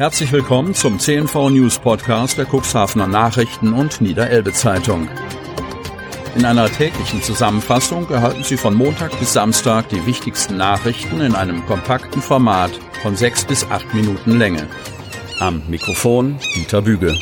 Herzlich 0.00 0.32
willkommen 0.32 0.72
zum 0.74 0.98
CNV 0.98 1.50
News 1.50 1.78
Podcast 1.78 2.38
der 2.38 2.46
Cuxhavener 2.46 3.06
Nachrichten 3.06 3.74
und 3.74 4.00
Niederelbe 4.00 4.50
Zeitung. 4.50 5.10
In 6.34 6.46
einer 6.46 6.70
täglichen 6.70 7.22
Zusammenfassung 7.22 8.08
erhalten 8.08 8.42
Sie 8.42 8.56
von 8.56 8.72
Montag 8.72 9.10
bis 9.18 9.34
Samstag 9.34 9.90
die 9.90 10.06
wichtigsten 10.06 10.56
Nachrichten 10.56 11.20
in 11.20 11.34
einem 11.34 11.66
kompakten 11.66 12.22
Format 12.22 12.70
von 13.02 13.14
sechs 13.14 13.44
bis 13.44 13.70
acht 13.70 13.92
Minuten 13.92 14.38
Länge. 14.38 14.66
Am 15.38 15.62
Mikrofon 15.68 16.38
Dieter 16.54 16.80
Büge. 16.80 17.14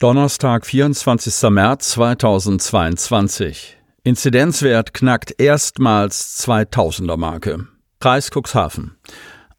Donnerstag, 0.00 0.66
24. 0.66 1.48
März 1.48 1.92
2022. 1.92 3.78
Inzidenzwert 4.04 4.92
knackt 4.92 5.40
erstmals 5.40 6.46
2000er 6.46 7.16
Marke. 7.16 7.68
Kreis 8.00 8.30
Cuxhaven. 8.30 8.98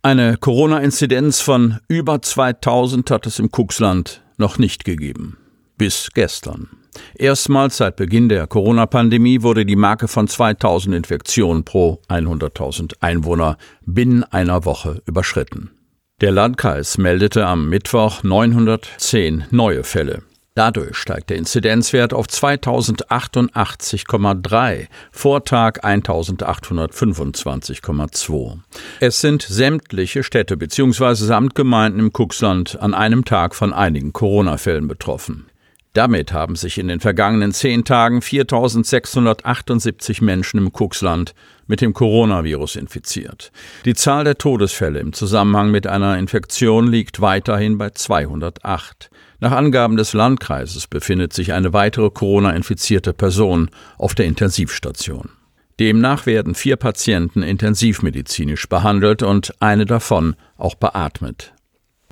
Eine 0.05 0.35
Corona-Inzidenz 0.35 1.39
von 1.39 1.79
über 1.87 2.21
2000 2.21 3.09
hat 3.09 3.25
es 3.25 3.39
im 3.39 3.49
Cuxland 3.49 4.21
noch 4.37 4.57
nicht 4.57 4.83
gegeben. 4.83 5.37
Bis 5.77 6.09
gestern. 6.13 6.67
Erstmals 7.15 7.77
seit 7.77 7.95
Beginn 7.95 8.27
der 8.27 8.45
Corona-Pandemie 8.47 9.43
wurde 9.43 9.65
die 9.65 9.77
Marke 9.77 10.09
von 10.09 10.27
2000 10.27 10.93
Infektionen 10.93 11.63
pro 11.63 12.01
100.000 12.09 12.95
Einwohner 12.99 13.55
binnen 13.85 14.25
einer 14.25 14.65
Woche 14.65 15.01
überschritten. 15.05 15.71
Der 16.19 16.33
Landkreis 16.33 16.97
meldete 16.97 17.45
am 17.45 17.69
Mittwoch 17.69 18.23
910 18.23 19.45
neue 19.51 19.85
Fälle. 19.85 20.23
Dadurch 20.55 20.97
steigt 20.97 21.31
der 21.31 21.37
Inzidenzwert 21.37 22.13
auf 22.13 22.27
2088,3, 22.27 24.85
Vortag 25.11 25.83
1825,2. 25.83 28.59
Es 28.99 29.19
sind 29.19 29.41
sämtliche 29.41 30.21
Städte 30.21 30.55
bzw. 30.55 31.15
Samtgemeinden 31.15 31.99
im 31.99 32.11
Cuxland 32.11 32.79
an 32.79 32.93
einem 32.93 33.25
Tag 33.25 33.55
von 33.55 33.73
einigen 33.73 34.13
Corona-Fällen 34.13 34.87
betroffen. 34.87 35.47
Damit 35.93 36.33
haben 36.33 36.55
sich 36.55 36.79
in 36.79 36.87
den 36.87 36.99
vergangenen 36.99 37.51
zehn 37.51 37.85
Tagen 37.85 38.19
4.678 38.19 40.23
Menschen 40.23 40.57
im 40.57 40.71
Cuxland 40.71 41.35
mit 41.67 41.81
dem 41.81 41.93
Coronavirus 41.93 42.77
infiziert. 42.77 43.51
Die 43.85 43.93
Zahl 43.93 44.23
der 44.23 44.39
Todesfälle 44.39 44.99
im 44.99 45.13
Zusammenhang 45.13 45.69
mit 45.69 45.85
einer 45.85 46.17
Infektion 46.17 46.87
liegt 46.87 47.21
weiterhin 47.21 47.77
bei 47.77 47.91
208. 47.91 49.11
Nach 49.39 49.51
Angaben 49.51 49.95
des 49.95 50.13
Landkreises 50.13 50.87
befindet 50.87 51.33
sich 51.33 51.53
eine 51.53 51.73
weitere 51.73 52.09
Corona-infizierte 52.09 53.13
Person 53.13 53.69
auf 53.99 54.15
der 54.15 54.25
Intensivstation. 54.25 55.29
Demnach 55.79 56.25
werden 56.25 56.55
vier 56.55 56.75
Patienten 56.75 57.43
intensivmedizinisch 57.43 58.67
behandelt 58.67 59.21
und 59.21 59.53
eine 59.59 59.85
davon 59.85 60.35
auch 60.57 60.73
beatmet. 60.75 61.53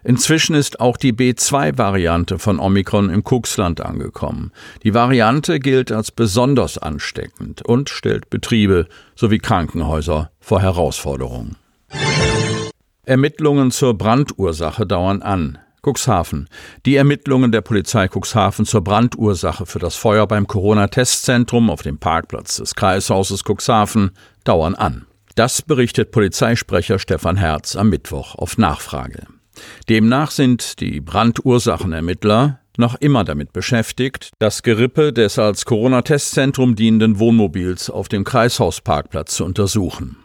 Inzwischen 0.04 0.56
ist 0.56 0.80
auch 0.80 0.98
die 0.98 1.14
B2-Variante 1.14 2.40
von 2.40 2.60
Omikron 2.60 3.10
im 3.10 3.24
Cuxland 3.24 3.82
angekommen. 3.82 4.52
Die 4.84 4.94
Variante 4.94 5.60
gilt 5.60 5.92
als 5.92 6.12
besonders 6.12 6.78
ansteckend 6.78 7.62
und 7.62 7.90
stellt 7.90 8.30
Betriebe 8.30 8.88
sowie 9.16 9.40
Krankenhäuser 9.40 10.32
vor 10.40 10.62
Herausforderungen. 10.62 11.56
Ermittlungen 13.06 13.72
zur 13.72 13.98
Brandursache 13.98 14.86
dauern 14.86 15.22
an. 15.22 15.58
Cuxhaven. 15.84 16.48
Die 16.86 16.96
Ermittlungen 16.96 17.52
der 17.52 17.62
Polizei 17.62 18.08
Cuxhaven 18.08 18.66
zur 18.66 18.84
Brandursache 18.84 19.66
für 19.66 19.80
das 19.80 19.96
Feuer 19.96 20.28
beim 20.28 20.46
Corona-Testzentrum 20.46 21.72
auf 21.72 21.82
dem 21.82 21.98
Parkplatz 21.98 22.58
des 22.58 22.76
Kreishauses 22.76 23.44
Cuxhaven 23.44 24.12
dauern 24.44 24.76
an. 24.76 25.08
Das 25.36 25.64
berichtet 25.64 26.12
Polizeisprecher 26.12 27.00
Stefan 27.00 27.38
Herz 27.38 27.76
am 27.76 27.90
Mittwoch 27.90 28.36
auf 28.36 28.60
Nachfrage. 28.60 29.26
Demnach 29.90 30.32
sind 30.32 30.80
die 30.80 31.02
Brandursachenermittler 31.02 32.60
noch 32.78 32.96
immer 32.96 33.24
damit 33.24 33.54
beschäftigt, 33.54 34.32
das 34.40 34.64
Gerippe 34.64 35.14
des 35.14 35.40
als 35.40 35.66
Corona-Testzentrum 35.66 36.76
dienenden 36.76 37.20
Wohnmobils 37.20 37.90
auf 37.90 38.10
dem 38.10 38.24
Kreishausparkplatz 38.24 39.36
zu 39.36 39.46
untersuchen. 39.46 40.18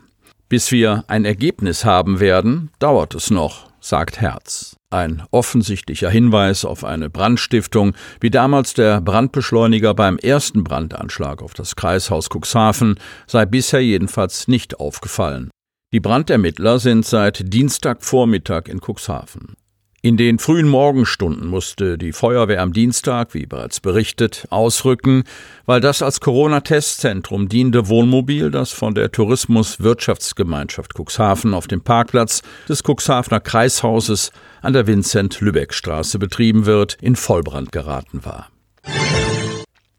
Bis 0.48 0.70
wir 0.70 1.04
ein 1.08 1.24
Ergebnis 1.24 1.84
haben 1.84 2.20
werden, 2.20 2.70
dauert 2.78 3.14
es 3.14 3.30
noch, 3.30 3.68
sagt 3.80 4.20
Herz. 4.20 4.76
Ein 4.90 5.24
offensichtlicher 5.32 6.08
Hinweis 6.08 6.64
auf 6.64 6.84
eine 6.84 7.10
Brandstiftung, 7.10 7.96
wie 8.20 8.30
damals 8.30 8.72
der 8.72 9.00
Brandbeschleuniger 9.00 9.94
beim 9.94 10.16
ersten 10.18 10.62
Brandanschlag 10.62 11.42
auf 11.42 11.54
das 11.54 11.74
Kreishaus 11.74 12.28
Cuxhaven, 12.30 13.00
sei 13.26 13.44
bisher 13.44 13.80
jedenfalls 13.80 14.46
nicht 14.46 14.78
aufgefallen. 14.78 15.50
Die 15.96 16.00
Brandermittler 16.00 16.78
sind 16.78 17.06
seit 17.06 17.54
Dienstagvormittag 17.54 18.68
in 18.68 18.80
Cuxhaven. 18.82 19.54
In 20.02 20.18
den 20.18 20.38
frühen 20.38 20.68
Morgenstunden 20.68 21.48
musste 21.48 21.96
die 21.96 22.12
Feuerwehr 22.12 22.60
am 22.60 22.74
Dienstag, 22.74 23.32
wie 23.32 23.46
bereits 23.46 23.80
berichtet, 23.80 24.46
ausrücken, 24.50 25.24
weil 25.64 25.80
das 25.80 26.02
als 26.02 26.20
Corona-Testzentrum 26.20 27.48
dienende 27.48 27.88
Wohnmobil, 27.88 28.50
das 28.50 28.72
von 28.72 28.94
der 28.94 29.10
Tourismus-Wirtschaftsgemeinschaft 29.10 30.92
Cuxhaven 30.92 31.54
auf 31.54 31.66
dem 31.66 31.80
Parkplatz 31.80 32.42
des 32.68 32.82
Cuxhavener 32.82 33.40
Kreishauses 33.40 34.32
an 34.60 34.74
der 34.74 34.86
Vincent-Lübeck-Straße 34.86 36.18
betrieben 36.18 36.66
wird, 36.66 36.98
in 37.00 37.16
Vollbrand 37.16 37.72
geraten 37.72 38.22
war. 38.26 38.50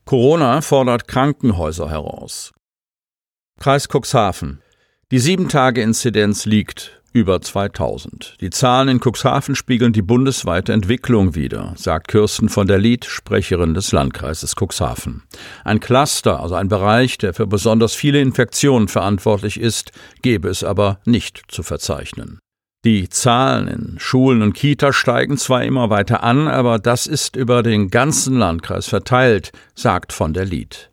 Corona 0.06 0.62
fordert 0.62 1.08
Krankenhäuser 1.08 1.90
heraus. 1.90 2.54
Kreis 3.60 3.88
Cuxhaven. 3.88 4.62
Die 5.10 5.20
Sieben-Tage-Inzidenz 5.20 6.46
liegt 6.46 7.02
über 7.14 7.42
2000. 7.42 8.36
Die 8.42 8.50
Zahlen 8.50 8.90
in 8.90 9.00
Cuxhaven 9.00 9.56
spiegeln 9.56 9.94
die 9.94 10.02
bundesweite 10.02 10.74
Entwicklung 10.74 11.34
wider, 11.34 11.72
sagt 11.78 12.10
Kirsten 12.10 12.50
von 12.50 12.68
der 12.68 12.78
Lied, 12.78 13.06
Sprecherin 13.06 13.74
des 13.74 13.94
Landkreises 13.94 14.56
Cuxhaven. 14.60 15.24
Ein 15.64 15.80
Cluster, 15.80 16.42
also 16.42 16.56
ein 16.56 16.68
Bereich, 16.68 17.18
der 17.18 17.34
für 17.34 17.48
besonders 17.48 17.96
viele 17.96 18.20
Infektionen 18.20 18.90
verantwortlich 18.90 19.62
ist, 19.62 19.94
gäbe 20.24 20.50
es 20.50 20.66
aber 20.66 21.00
nicht 21.06 21.42
zu 21.48 21.64
verzeichnen. 21.64 22.40
Die 22.84 23.08
Zahlen 23.08 23.70
in 23.70 24.00
Schulen 24.00 24.42
und 24.42 24.56
Kita 24.56 24.92
steigen 24.92 25.38
zwar 25.38 25.64
immer 25.64 25.90
weiter 25.90 26.22
an, 26.22 26.50
aber 26.50 26.80
das 26.80 27.08
ist 27.08 27.38
über 27.38 27.64
den 27.64 27.92
ganzen 27.92 28.38
Landkreis 28.38 28.88
verteilt, 28.88 29.54
sagt 29.74 30.12
von 30.12 30.34
der 30.34 30.44
Lied. 30.44 30.90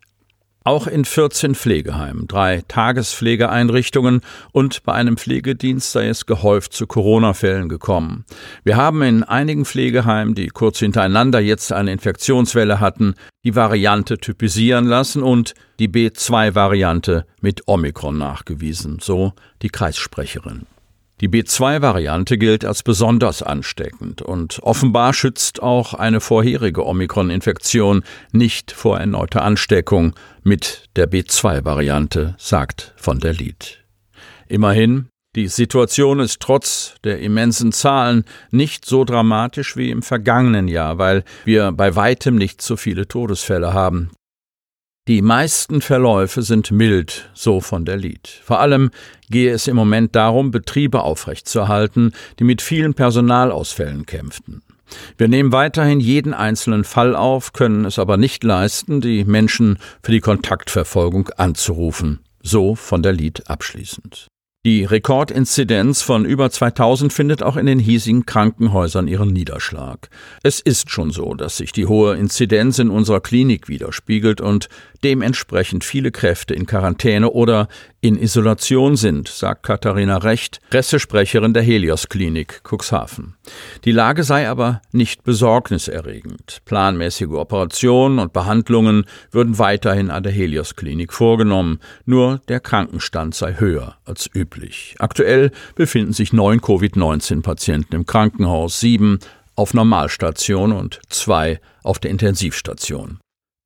Auch 0.67 0.87
in 0.87 1.05
14 1.05 1.53
Pflegeheimen, 1.53 2.27
drei 2.27 2.63
Tagespflegeeinrichtungen 2.67 4.21
und 4.51 4.81
bei 4.81 4.93
einem 4.93 5.15
Pflegedienst 5.15 5.91
sei 5.91 6.07
es 6.07 6.25
gehäuft 6.25 6.73
zu 6.73 6.87
Corona-Fällen 6.87 7.69
gekommen. 7.69 8.25
Wir 8.63 8.75
haben 8.75 9.03
in 9.03 9.23
einigen 9.23 9.65
Pflegeheimen, 9.65 10.33
die 10.33 10.47
kurz 10.47 10.79
hintereinander 10.79 11.39
jetzt 11.39 11.71
eine 11.71 11.91
Infektionswelle 11.91 12.79
hatten, 12.79 13.13
die 13.43 13.55
Variante 13.55 14.17
typisieren 14.17 14.87
lassen 14.87 15.21
und 15.21 15.53
die 15.77 15.87
B2-Variante 15.87 17.27
mit 17.41 17.67
Omikron 17.67 18.17
nachgewiesen, 18.17 18.97
so 18.99 19.33
die 19.61 19.69
Kreissprecherin. 19.69 20.65
Die 21.21 21.29
B2-Variante 21.29 22.37
gilt 22.37 22.65
als 22.65 22.83
besonders 22.83 23.41
ansteckend 23.41 24.21
und 24.21 24.59
offenbar 24.63 25.13
schützt 25.13 25.63
auch 25.63 25.93
eine 25.93 26.19
vorherige 26.19 26.85
Omikron-Infektion 26.85 28.03
nicht 28.33 28.73
vor 28.73 28.99
erneuter 28.99 29.41
Ansteckung 29.41 30.13
mit 30.43 30.89
der 30.97 31.09
B2-Variante, 31.09 32.35
sagt 32.37 32.93
von 32.97 33.19
der 33.19 33.31
Lied. 33.31 33.85
Immerhin, 34.49 35.07
die 35.37 35.47
Situation 35.47 36.19
ist 36.19 36.41
trotz 36.41 36.95
der 37.05 37.19
immensen 37.19 37.71
Zahlen 37.71 38.25
nicht 38.51 38.85
so 38.85 39.05
dramatisch 39.05 39.77
wie 39.77 39.91
im 39.91 40.01
vergangenen 40.01 40.67
Jahr, 40.67 40.97
weil 40.97 41.23
wir 41.45 41.71
bei 41.71 41.95
weitem 41.95 42.35
nicht 42.35 42.61
so 42.61 42.75
viele 42.75 43.07
Todesfälle 43.07 43.73
haben. 43.73 44.11
Die 45.07 45.21
meisten 45.21 45.81
Verläufe 45.81 46.41
sind 46.41 46.71
mild, 46.71 47.29
so 47.35 47.61
von 47.61 47.85
der 47.85 47.95
Lied. 47.95 48.27
Vor 48.43 48.59
allem 48.59 48.89
gehe 49.29 49.51
es 49.51 49.67
im 49.67 49.75
Moment 49.75 50.15
darum, 50.15 50.49
Betriebe 50.49 51.03
aufrechtzuerhalten, 51.03 52.13
die 52.39 52.43
mit 52.43 52.63
vielen 52.63 52.95
Personalausfällen 52.95 54.07
kämpften. 54.07 54.63
Wir 55.15 55.27
nehmen 55.27 55.51
weiterhin 55.51 55.99
jeden 55.99 56.33
einzelnen 56.33 56.83
Fall 56.83 57.15
auf, 57.15 57.53
können 57.53 57.85
es 57.85 57.99
aber 57.99 58.17
nicht 58.17 58.43
leisten, 58.43 58.99
die 58.99 59.25
Menschen 59.25 59.77
für 60.01 60.11
die 60.11 60.21
Kontaktverfolgung 60.21 61.29
anzurufen. 61.37 62.21
So 62.41 62.73
von 62.73 63.03
der 63.03 63.13
Lied 63.13 63.47
abschließend. 63.47 64.25
Die 64.65 64.83
Rekordinzidenz 64.83 66.01
von 66.01 66.25
über 66.25 66.49
2000 66.49 67.13
findet 67.13 67.43
auch 67.43 67.55
in 67.55 67.67
den 67.67 67.77
hiesigen 67.77 68.25
Krankenhäusern 68.25 69.07
ihren 69.07 69.31
Niederschlag. 69.31 70.09
Es 70.41 70.59
ist 70.59 70.89
schon 70.89 71.11
so, 71.11 71.35
dass 71.35 71.57
sich 71.57 71.71
die 71.71 71.85
hohe 71.85 72.15
Inzidenz 72.15 72.79
in 72.79 72.89
unserer 72.89 73.21
Klinik 73.21 73.69
widerspiegelt 73.69 74.41
und 74.41 74.67
dementsprechend 75.03 75.83
viele 75.83 76.09
Kräfte 76.09 76.55
in 76.55 76.65
Quarantäne 76.65 77.29
oder 77.29 77.67
in 78.01 78.17
Isolation 78.17 78.95
sind, 78.95 79.27
sagt 79.27 79.61
Katharina 79.61 80.17
Recht, 80.17 80.59
Pressesprecherin 80.71 81.53
der 81.53 81.61
Helios 81.61 82.09
Klinik 82.09 82.61
Cuxhaven. 82.63 83.35
Die 83.83 83.91
Lage 83.91 84.23
sei 84.23 84.49
aber 84.49 84.81
nicht 84.91 85.23
besorgniserregend. 85.23 86.61
Planmäßige 86.65 87.33
Operationen 87.33 88.17
und 88.17 88.33
Behandlungen 88.33 89.05
würden 89.29 89.59
weiterhin 89.59 90.09
an 90.09 90.23
der 90.23 90.31
Helios 90.31 90.75
Klinik 90.75 91.13
vorgenommen, 91.13 91.79
nur 92.05 92.41
der 92.47 92.59
Krankenstand 92.59 93.35
sei 93.35 93.59
höher 93.59 93.97
als 94.05 94.27
üblich 94.33 94.54
üblich. 94.55 94.95
Aktuell 94.99 95.51
befinden 95.75 96.13
sich 96.13 96.33
neun 96.33 96.61
Covid-19-Patienten 96.61 97.95
im 97.95 98.05
Krankenhaus, 98.05 98.79
sieben 98.79 99.19
auf 99.55 99.73
Normalstation 99.73 100.71
und 100.71 100.99
zwei 101.09 101.59
auf 101.83 101.99
der 101.99 102.11
Intensivstation. 102.11 103.19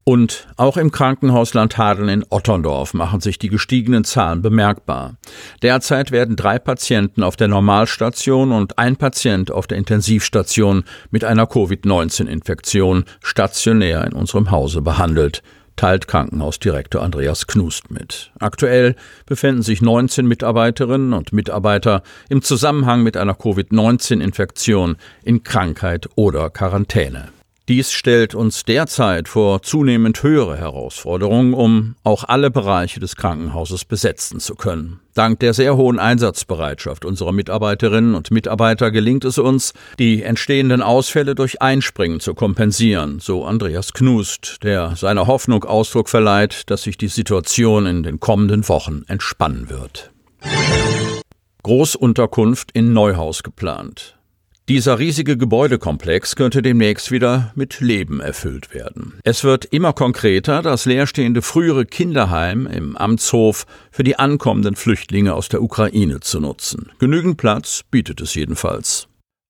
Und 0.05 0.47
auch 0.57 0.77
im 0.77 0.91
Krankenhaus 0.91 1.53
Landhadeln 1.53 2.09
in 2.09 2.25
Otterndorf 2.29 2.95
machen 2.95 3.21
sich 3.21 3.37
die 3.37 3.49
gestiegenen 3.49 4.03
Zahlen 4.03 4.41
bemerkbar. 4.41 5.17
Derzeit 5.61 6.11
werden 6.11 6.35
drei 6.35 6.57
Patienten 6.57 7.21
auf 7.21 7.35
der 7.35 7.47
Normalstation 7.47 8.51
und 8.51 8.79
ein 8.79 8.95
Patient 8.95 9.51
auf 9.51 9.67
der 9.67 9.77
Intensivstation 9.77 10.83
mit 11.11 11.23
einer 11.23 11.45
Covid-19-Infektion 11.45 13.05
stationär 13.21 14.03
in 14.05 14.13
unserem 14.13 14.49
Hause 14.49 14.81
behandelt 14.81 15.43
teilt 15.79 16.09
Krankenhausdirektor 16.09 17.01
Andreas 17.01 17.47
Knust 17.47 17.89
mit. 17.89 18.31
Aktuell 18.37 18.97
befinden 19.25 19.61
sich 19.61 19.81
19 19.81 20.27
Mitarbeiterinnen 20.27 21.13
und 21.13 21.31
Mitarbeiter 21.31 22.03
im 22.27 22.41
Zusammenhang 22.41 23.01
mit 23.01 23.15
einer 23.15 23.33
Covid-19-Infektion 23.33 24.97
in 25.23 25.43
Krankheit 25.43 26.09
oder 26.15 26.49
Quarantäne. 26.49 27.29
Dies 27.69 27.91
stellt 27.91 28.33
uns 28.33 28.63
derzeit 28.63 29.27
vor 29.27 29.61
zunehmend 29.61 30.23
höhere 30.23 30.57
Herausforderungen, 30.57 31.53
um 31.53 31.95
auch 32.03 32.23
alle 32.23 32.49
Bereiche 32.49 32.99
des 32.99 33.15
Krankenhauses 33.15 33.85
besetzen 33.85 34.39
zu 34.39 34.55
können. 34.55 35.01
Dank 35.13 35.39
der 35.39 35.53
sehr 35.53 35.77
hohen 35.77 35.99
Einsatzbereitschaft 35.99 37.05
unserer 37.05 37.31
Mitarbeiterinnen 37.31 38.15
und 38.15 38.31
Mitarbeiter 38.31 38.89
gelingt 38.89 39.23
es 39.23 39.37
uns, 39.37 39.73
die 39.99 40.23
entstehenden 40.23 40.81
Ausfälle 40.81 41.35
durch 41.35 41.61
Einspringen 41.61 42.19
zu 42.19 42.33
kompensieren, 42.33 43.19
so 43.19 43.45
Andreas 43.45 43.93
Knust, 43.93 44.63
der 44.63 44.95
seiner 44.95 45.27
Hoffnung 45.27 45.63
Ausdruck 45.63 46.09
verleiht, 46.09 46.71
dass 46.71 46.81
sich 46.81 46.97
die 46.97 47.07
Situation 47.07 47.85
in 47.85 48.01
den 48.01 48.19
kommenden 48.19 48.67
Wochen 48.67 49.03
entspannen 49.07 49.69
wird. 49.69 50.09
Großunterkunft 51.61 52.71
in 52.71 52.93
Neuhaus 52.93 53.43
geplant. 53.43 54.18
Dieser 54.69 54.99
riesige 54.99 55.35
Gebäudekomplex 55.35 56.35
könnte 56.35 56.61
demnächst 56.61 57.09
wieder 57.09 57.51
mit 57.55 57.79
Leben 57.79 58.19
erfüllt 58.19 58.71
werden. 58.71 59.15
Es 59.23 59.43
wird 59.43 59.65
immer 59.65 59.93
konkreter, 59.93 60.61
das 60.61 60.85
leerstehende 60.85 61.41
frühere 61.41 61.87
Kinderheim 61.87 62.67
im 62.67 62.95
Amtshof 62.95 63.65
für 63.89 64.03
die 64.03 64.19
ankommenden 64.19 64.75
Flüchtlinge 64.75 65.33
aus 65.33 65.49
der 65.49 65.63
Ukraine 65.63 66.19
zu 66.19 66.39
nutzen. 66.39 66.91
Genügend 66.99 67.37
Platz 67.37 67.83
bietet 67.89 68.21
es 68.21 68.35
jedenfalls 68.35 69.08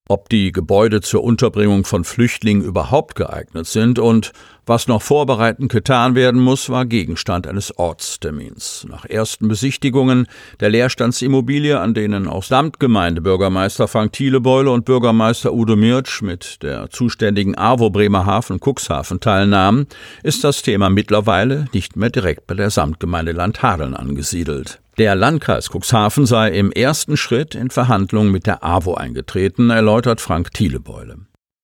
ob 0.10 0.28
die 0.28 0.52
Gebäude 0.52 1.02
zur 1.02 1.24
Unterbringung 1.24 1.86
von 1.86 2.04
Flüchtlingen 2.04 2.64
überhaupt 2.64 3.16
geeignet 3.16 3.68
sind 3.68 4.00
und 4.00 4.34
was 4.66 4.88
noch 4.88 5.02
vorbereitend 5.02 5.72
getan 5.72 6.16
werden 6.16 6.42
muss, 6.42 6.70
war 6.70 6.86
Gegenstand 6.86 7.48
eines 7.48 7.78
Ortstermins. 7.78 8.86
Nach 8.90 9.06
ersten 9.06 9.48
Besichtigungen 9.48 10.28
der 10.60 10.70
Leerstandsimmobilie, 10.70 11.80
an 11.80 11.94
denen 11.94 12.28
auch 12.28 12.44
Samtgemeindebürgermeister 12.44 13.88
Frank 13.88 14.14
Thielebeule 14.14 14.72
und 14.72 14.86
Bürgermeister 14.86 15.54
Udo 15.54 15.76
Mirtsch 15.76 16.22
mit 16.24 16.62
der 16.64 16.90
zuständigen 16.90 17.58
AWO 17.58 17.92
Bremerhaven 17.92 18.60
Cuxhaven 18.60 19.20
teilnahmen, 19.20 19.88
ist 20.24 20.44
das 20.44 20.64
Thema 20.64 20.90
mittlerweile 20.90 21.66
nicht 21.74 21.96
mehr 21.96 22.10
direkt 22.10 22.48
bei 22.48 22.56
der 22.56 22.72
Samtgemeinde 22.72 23.32
Landhadeln 23.32 23.96
angesiedelt. 23.96 24.82
Der 25.00 25.16
Landkreis 25.16 25.70
Cuxhaven 25.70 26.26
sei 26.26 26.50
im 26.50 26.74
ersten 26.74 27.16
Schritt 27.16 27.56
in 27.56 27.70
Verhandlungen 27.70 28.34
mit 28.34 28.46
der 28.46 28.66
AWO 28.66 28.96
eingetreten, 28.96 29.70
erläutert 29.70 30.20
Frank 30.20 30.54
Thielebeule. 30.54 31.20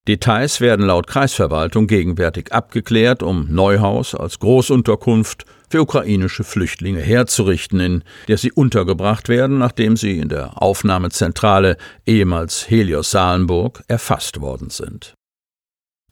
Details 0.07 0.61
werden 0.61 0.85
laut 0.85 1.07
Kreisverwaltung 1.07 1.87
gegenwärtig 1.87 2.53
abgeklärt, 2.53 3.23
um 3.23 3.47
Neuhaus 3.49 4.15
als 4.15 4.39
Großunterkunft 4.39 5.43
für 5.69 5.81
ukrainische 5.81 6.45
Flüchtlinge 6.45 7.01
herzurichten, 7.01 7.81
in 7.81 8.03
der 8.29 8.37
sie 8.37 8.53
untergebracht 8.53 9.27
werden, 9.27 9.57
nachdem 9.57 9.97
sie 9.97 10.17
in 10.17 10.29
der 10.29 10.61
Aufnahmezentrale 10.61 11.75
ehemals 12.05 12.69
Helios 12.69 13.11
Salenburg 13.11 13.83
erfasst 13.89 14.39
worden 14.39 14.69
sind. 14.69 15.13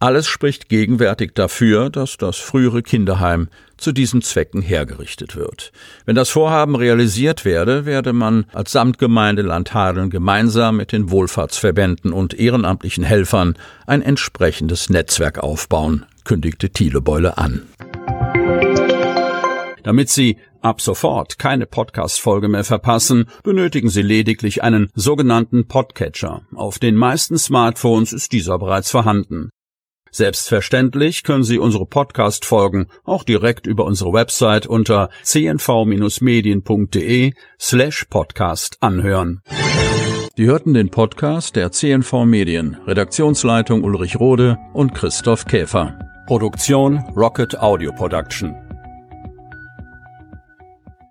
Alles 0.04 0.28
spricht 0.28 0.68
gegenwärtig 0.68 1.32
dafür, 1.34 1.90
dass 1.90 2.18
das 2.18 2.36
frühere 2.36 2.84
Kinderheim 2.84 3.48
zu 3.78 3.94
diesen 3.94 4.22
Zwecken 4.22 4.62
hergerichtet 4.62 5.38
wird. 5.38 5.72
Wenn 6.04 6.16
das 6.16 6.30
Vorhaben 6.30 6.76
realisiert 6.76 7.46
werde, 7.46 7.86
werde 7.86 8.12
man 8.12 8.44
als 8.52 8.74
Samtgemeinde 8.74 9.44
Landhadeln 9.44 10.10
gemeinsam 10.10 10.76
mit 10.76 10.92
den 10.92 11.10
Wohlfahrtsverbänden 11.10 12.12
und 12.12 12.38
ehrenamtlichen 12.38 13.06
Helfern 13.06 13.58
ein 13.88 14.02
entsprechendes 14.02 14.90
Netzwerk 14.90 15.40
aufbauen, 15.40 16.06
kündigte 16.26 16.70
Thielebeule 16.70 17.38
an. 17.38 17.62
Damit 19.84 20.10
Sie 20.10 20.38
ab 20.60 20.82
sofort 20.82 21.40
keine 21.40 21.66
Podcast-Folge 21.66 22.50
mehr 22.50 22.66
verpassen, 22.66 23.30
benötigen 23.42 23.88
Sie 23.88 24.02
lediglich 24.02 24.64
einen 24.64 24.90
sogenannten 24.96 25.70
Podcatcher. 25.70 26.42
Auf 26.54 26.78
den 26.78 26.96
meisten 26.98 27.38
Smartphones 27.38 28.12
ist 28.12 28.34
dieser 28.34 28.60
bereits 28.60 28.92
vorhanden. 28.92 29.50
Selbstverständlich 30.13 31.24
können 31.24 31.44
Sie 31.44 31.57
unsere 31.57 31.88
Podcast-Folgen 31.88 32.86
auch 33.04 33.24
direkt 33.24 33.65
über 33.65 33.83
unsere 33.83 34.13
Website 34.13 34.68
unter 34.68 35.10
cnv-medien.de 35.24 37.33
slash 37.60 38.06
podcast 38.12 38.77
anhören. 38.80 39.42
Sie 40.38 40.45
hörten 40.45 40.75
den 40.75 40.89
Podcast 40.89 41.56
der 41.56 41.71
CNV 41.71 42.25
Medien, 42.25 42.77
Redaktionsleitung 42.86 43.83
Ulrich 43.83 44.19
Rode 44.19 44.60
und 44.74 44.94
Christoph 44.94 45.45
Käfer. 45.45 45.98
Produktion 46.27 47.00
Rocket 47.15 47.60
Audio 47.60 47.92
Production. 47.92 48.62